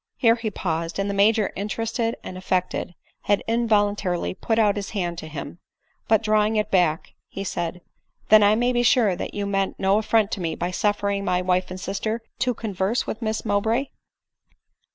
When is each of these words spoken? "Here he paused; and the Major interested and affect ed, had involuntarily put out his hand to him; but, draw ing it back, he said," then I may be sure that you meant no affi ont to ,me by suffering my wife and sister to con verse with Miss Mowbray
"Here 0.17 0.33
he 0.35 0.49
paused; 0.49 0.97
and 0.97 1.07
the 1.07 1.13
Major 1.13 1.53
interested 1.55 2.15
and 2.23 2.35
affect 2.35 2.73
ed, 2.73 2.95
had 3.25 3.43
involuntarily 3.47 4.33
put 4.33 4.57
out 4.57 4.75
his 4.75 4.89
hand 4.97 5.19
to 5.19 5.27
him; 5.27 5.59
but, 6.07 6.23
draw 6.23 6.43
ing 6.43 6.55
it 6.55 6.71
back, 6.71 7.13
he 7.27 7.43
said," 7.43 7.81
then 8.29 8.41
I 8.41 8.55
may 8.55 8.73
be 8.73 8.81
sure 8.81 9.15
that 9.15 9.35
you 9.35 9.45
meant 9.45 9.79
no 9.79 9.97
affi 9.97 10.21
ont 10.21 10.31
to 10.31 10.41
,me 10.41 10.55
by 10.55 10.71
suffering 10.71 11.23
my 11.23 11.39
wife 11.43 11.69
and 11.69 11.79
sister 11.79 12.23
to 12.39 12.55
con 12.55 12.73
verse 12.73 13.05
with 13.05 13.21
Miss 13.21 13.45
Mowbray 13.45 13.89